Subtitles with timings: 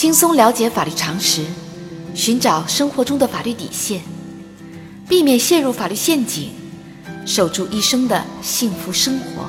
[0.00, 1.44] 轻松了解法律常识，
[2.14, 4.00] 寻找生活中的法律底线，
[5.06, 6.52] 避免陷入法律陷阱，
[7.26, 9.44] 守住一生的幸福生活。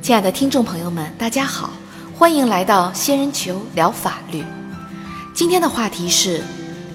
[0.00, 1.70] 亲爱的听众朋友们，大家好，
[2.16, 4.44] 欢迎来到仙人球聊法律。
[5.34, 6.40] 今天的话题是：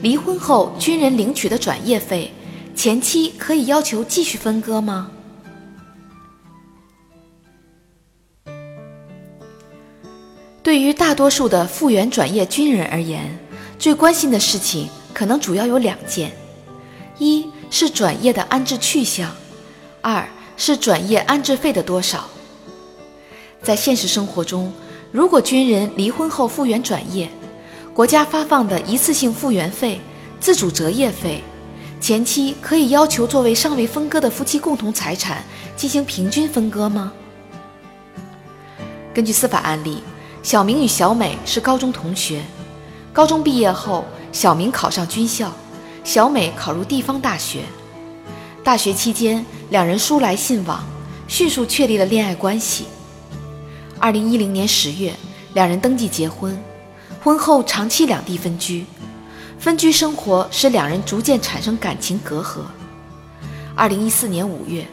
[0.02, 2.34] 离婚后军人领取的转业费，
[2.74, 5.12] 前妻可以要求继续分割吗？
[10.70, 13.36] 对于大多数的复员转业军人而言，
[13.80, 16.32] 最关心的事情可能主要有两件：
[17.18, 19.36] 一是转业的安置去向，
[20.00, 20.24] 二
[20.58, 22.30] 是转业安置费的多少。
[23.64, 24.72] 在现实生活中，
[25.12, 27.28] 如果军人离婚后复员转业，
[27.92, 30.00] 国家发放的一次性复员费、
[30.40, 31.44] 自主择业费，
[32.00, 35.44] 前妻可以要求作为尚未分割的夫妻共同财产
[35.76, 37.12] 进行平均分割吗？
[39.12, 40.04] 根据司法案例。
[40.42, 42.42] 小明与小美是高中同学，
[43.12, 45.52] 高中毕业后，小明考上军校，
[46.04, 47.64] 小美考入地方大学。
[48.64, 50.82] 大学期间，两人书来信往，
[51.28, 52.86] 迅速确立了恋爱关系。
[54.00, 55.14] 二零一零年十月，
[55.54, 56.58] 两人登记结婚，
[57.22, 58.86] 婚后长期两地分居，
[59.60, 62.62] 分居生活使两人逐渐产生感情隔阂。
[63.76, 64.88] 二零一四年五月，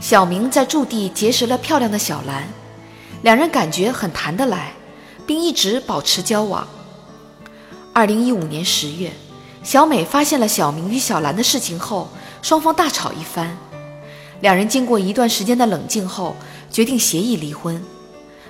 [0.00, 2.46] 小明在驻地结识了漂亮的小兰，
[3.22, 4.72] 两人感觉很谈得来。
[5.26, 6.66] 并一直保持交往。
[7.92, 9.12] 二零一五年十月，
[9.62, 12.08] 小美发现了小明与小兰的事情后，
[12.40, 13.56] 双方大吵一番。
[14.40, 16.34] 两人经过一段时间的冷静后，
[16.70, 17.80] 决定协议离婚，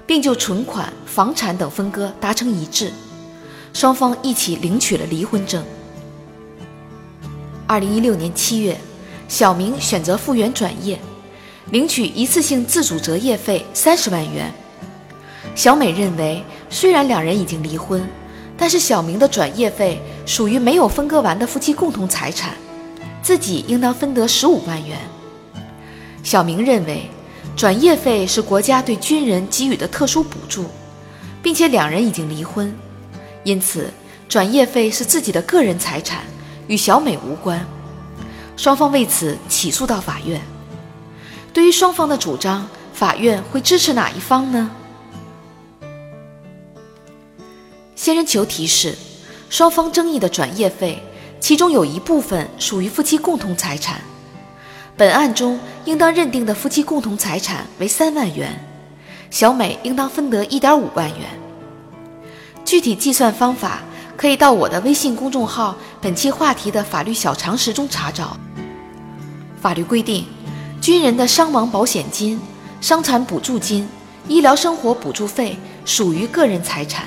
[0.06, 2.92] 并就存款、房产等分割达成一致。
[3.74, 5.64] 双方一起领取了离婚证。
[7.66, 8.78] 二零一六年七月，
[9.28, 10.98] 小明选择复员转业，
[11.70, 14.52] 领取一次性自主择业费三十万元。
[15.54, 18.02] 小美认为，虽然两人已经离婚，
[18.56, 22.54] 但是小明的转业费属于没有分割完的夫妻共同财产，
[23.22, 24.98] 自己应当分得十五万元。
[26.22, 27.10] 小明认为，
[27.54, 30.64] 转业费是国家对军人给予的特殊补助，
[31.42, 32.74] 并且两人已经离婚，
[33.44, 33.92] 因此
[34.26, 36.24] 转业费是自己的个人财产，
[36.68, 37.62] 与小美无关。
[38.56, 40.40] 双方为此起诉到法院。
[41.52, 44.70] 对于双方的主张，法院会支持哪一方呢？
[48.02, 48.98] 仙人球提示：
[49.48, 51.00] 双方争议的转业费，
[51.38, 54.00] 其中有一部分属于夫妻共同财产。
[54.96, 58.60] 本案中应当认定的夫妻共同财产为三万元，
[59.30, 61.28] 小美应当分得一点五万元。
[62.64, 63.78] 具体计算方法
[64.16, 68.36] 可以到我的微信公众号本期话题的法律小常识中查找。
[69.60, 70.26] 法律规定，
[70.80, 72.40] 军人的伤亡保险金、
[72.80, 73.88] 伤残补助金、
[74.26, 77.06] 医疗生活补助费属于个人财产。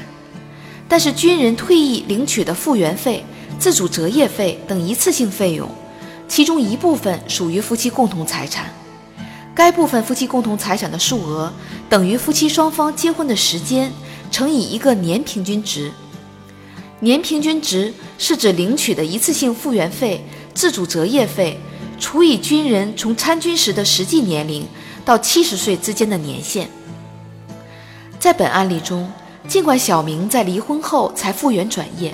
[0.88, 3.26] 但是，军人退役领取的复员费、
[3.58, 5.68] 自主择业费等一次性费用，
[6.28, 8.72] 其中一部分属于夫妻共同财产。
[9.56, 11.52] 该部分夫妻共同财产的数额
[11.90, 13.92] 等于夫妻双方结婚的时间
[14.30, 15.92] 乘以一个年平均值。
[17.00, 21.60] 年平均值是指领取的一次性复员费、自主择业费
[22.00, 24.68] 除以军人从参军时的实际年龄
[25.04, 26.70] 到七十岁之间的年限。
[28.20, 29.12] 在本案例中。
[29.48, 32.14] 尽管小明在离婚后才复员转业，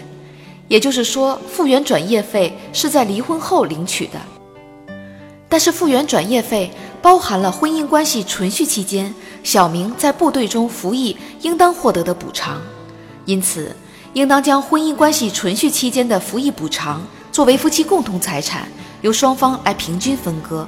[0.67, 4.19] 也就是说，复员转业费是在离婚后领取的，
[5.49, 6.69] 但是复员转业费
[7.01, 12.61] 包含了婚姻关系存续期间小明在部队中服役应当获得的补偿，
[13.25, 13.75] 因此，
[14.13, 18.67] 应当将婚姻关系存续期间的服役补偿作为夫妻共同财产，
[19.01, 20.67] 由双方来平均分割，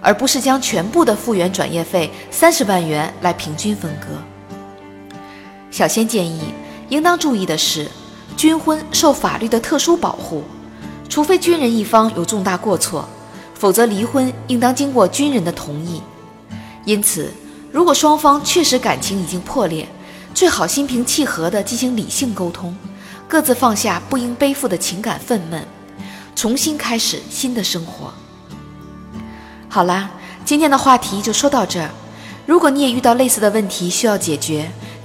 [0.00, 4.08] 而不是将全部的复员转业费三十万元来平均分割。
[5.70, 6.40] 小仙建议，
[6.88, 7.88] 应当注意的是，
[8.36, 10.42] 军婚受法律的特殊保护，
[11.08, 13.08] 除非军人一方有重大过错，
[13.54, 16.00] 否则离婚应当经过军人的同意。
[16.84, 17.32] 因此，
[17.70, 19.86] 如果双方确实感情已经破裂，
[20.34, 22.76] 最好心平气和地进行理性沟通，
[23.28, 25.62] 各自放下不应背负的情感愤懑，
[26.34, 28.12] 重新开始新的生活。
[29.68, 30.10] 好啦，
[30.46, 31.90] 今天的话题就说到这儿。
[32.46, 34.70] 如果你也遇到类似的问题需要解决，